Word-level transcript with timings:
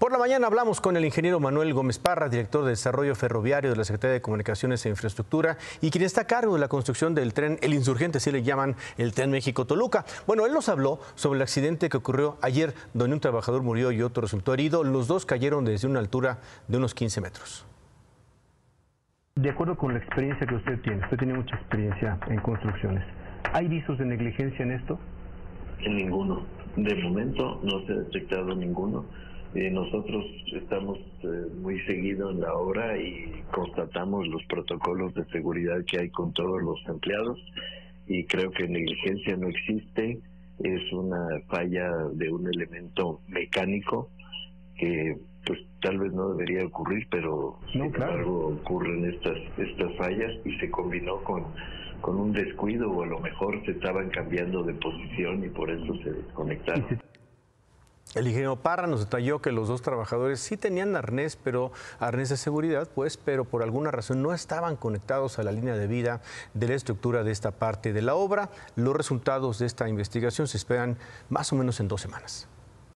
Por 0.00 0.12
la 0.12 0.18
mañana 0.18 0.46
hablamos 0.46 0.80
con 0.80 0.96
el 0.96 1.04
ingeniero 1.04 1.40
Manuel 1.40 1.74
Gómez 1.74 1.98
Parra, 1.98 2.30
director 2.30 2.64
de 2.64 2.70
Desarrollo 2.70 3.14
Ferroviario 3.14 3.68
de 3.68 3.76
la 3.76 3.84
Secretaría 3.84 4.14
de 4.14 4.22
Comunicaciones 4.22 4.86
e 4.86 4.88
Infraestructura 4.88 5.58
y 5.82 5.90
quien 5.90 6.04
está 6.04 6.22
a 6.22 6.26
cargo 6.26 6.54
de 6.54 6.60
la 6.60 6.68
construcción 6.68 7.14
del 7.14 7.34
tren 7.34 7.58
El 7.60 7.74
Insurgente, 7.74 8.16
así 8.16 8.32
le 8.32 8.42
llaman 8.42 8.76
el 8.96 9.12
tren 9.12 9.30
México-Toluca. 9.30 10.06
Bueno, 10.26 10.46
él 10.46 10.54
nos 10.54 10.70
habló 10.70 11.00
sobre 11.16 11.36
el 11.36 11.42
accidente 11.42 11.90
que 11.90 11.98
ocurrió 11.98 12.38
ayer, 12.40 12.72
donde 12.94 13.12
un 13.12 13.20
trabajador 13.20 13.62
murió 13.62 13.92
y 13.92 14.00
otro 14.00 14.22
resultó 14.22 14.54
herido. 14.54 14.84
Los 14.84 15.06
dos 15.06 15.26
cayeron 15.26 15.66
desde 15.66 15.86
una 15.86 15.98
altura 15.98 16.38
de 16.66 16.78
unos 16.78 16.94
15 16.94 17.20
metros. 17.20 17.66
De 19.34 19.50
acuerdo 19.50 19.76
con 19.76 19.92
la 19.92 19.98
experiencia 19.98 20.46
que 20.46 20.54
usted 20.54 20.80
tiene, 20.80 21.04
usted 21.04 21.18
tiene 21.18 21.34
mucha 21.34 21.56
experiencia 21.56 22.18
en 22.26 22.40
construcciones. 22.40 23.04
¿Hay 23.52 23.68
visos 23.68 23.98
de 23.98 24.06
negligencia 24.06 24.62
en 24.62 24.72
esto? 24.72 24.98
En 25.80 25.94
ninguno. 25.94 26.46
De 26.76 26.94
momento 26.94 27.60
no 27.62 27.84
se 27.84 27.92
ha 27.92 27.96
detectado 27.96 28.54
ninguno. 28.54 29.04
Eh, 29.54 29.68
nosotros 29.70 30.24
estamos 30.54 30.98
eh, 31.24 31.26
muy 31.60 31.80
seguido 31.80 32.30
en 32.30 32.40
la 32.40 32.54
obra 32.54 32.96
y 32.96 33.42
constatamos 33.50 34.28
los 34.28 34.44
protocolos 34.44 35.12
de 35.14 35.24
seguridad 35.26 35.84
que 35.86 35.98
hay 35.98 36.10
con 36.10 36.32
todos 36.32 36.62
los 36.62 36.78
empleados 36.86 37.38
y 38.06 38.24
creo 38.26 38.52
que 38.52 38.68
negligencia 38.68 39.36
no 39.36 39.48
existe. 39.48 40.20
Es 40.60 40.92
una 40.92 41.40
falla 41.48 41.90
de 42.12 42.30
un 42.30 42.46
elemento 42.46 43.22
mecánico 43.26 44.10
que 44.76 45.16
pues 45.44 45.58
tal 45.80 45.98
vez 45.98 46.12
no 46.12 46.28
debería 46.28 46.64
ocurrir, 46.66 47.08
pero 47.10 47.58
sin 47.72 47.82
embargo 47.82 48.58
ocurren 48.60 49.04
estas 49.06 49.38
estas 49.58 49.96
fallas 49.96 50.32
y 50.44 50.56
se 50.58 50.70
combinó 50.70 51.24
con 51.24 51.46
con 52.00 52.18
un 52.18 52.32
descuido 52.32 52.90
o 52.90 53.02
a 53.02 53.06
lo 53.06 53.18
mejor 53.18 53.64
se 53.64 53.72
estaban 53.72 54.10
cambiando 54.10 54.62
de 54.62 54.74
posición 54.74 55.44
y 55.44 55.48
por 55.48 55.70
eso 55.70 55.94
se 56.04 56.12
desconectaron. 56.12 57.00
El 58.16 58.26
ingeniero 58.26 58.56
Parra 58.56 58.88
nos 58.88 58.98
detalló 58.98 59.40
que 59.40 59.52
los 59.52 59.68
dos 59.68 59.82
trabajadores 59.82 60.40
sí 60.40 60.56
tenían 60.56 60.96
arnés, 60.96 61.36
pero 61.36 61.70
arnés 62.00 62.28
de 62.28 62.36
seguridad, 62.36 62.88
pues, 62.92 63.16
pero 63.16 63.44
por 63.44 63.62
alguna 63.62 63.92
razón 63.92 64.20
no 64.20 64.34
estaban 64.34 64.74
conectados 64.74 65.38
a 65.38 65.44
la 65.44 65.52
línea 65.52 65.76
de 65.76 65.86
vida 65.86 66.20
de 66.52 66.66
la 66.66 66.74
estructura 66.74 67.22
de 67.22 67.30
esta 67.30 67.52
parte 67.52 67.92
de 67.92 68.02
la 68.02 68.16
obra. 68.16 68.50
Los 68.74 68.96
resultados 68.96 69.60
de 69.60 69.66
esta 69.66 69.88
investigación 69.88 70.48
se 70.48 70.56
esperan 70.56 70.98
más 71.28 71.52
o 71.52 71.56
menos 71.56 71.78
en 71.78 71.86
dos 71.86 72.00
semanas. 72.00 72.48